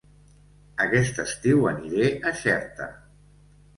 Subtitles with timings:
[0.85, 2.89] Aquest estiu aniré a Xerta